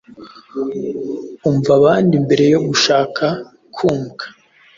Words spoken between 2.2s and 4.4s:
mbere yo gushaka kumvwa